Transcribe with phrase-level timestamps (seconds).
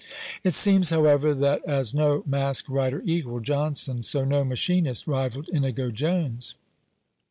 [0.43, 5.91] It seems, however, that as no Masque writer equalled Jonson, so no machinist rivalled Inigo
[5.91, 6.55] Jones.